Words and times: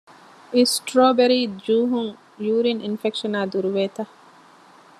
އިސްޓްރޯބެރީ 0.55 1.39
ޖޫހުން 1.65 2.11
ޔޫރިން 2.45 2.81
އިންފެކްޝަނާ 2.83 3.39
ދުރުވޭތަ؟ 3.51 4.03